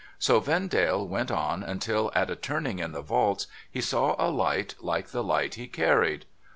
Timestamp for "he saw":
3.69-4.15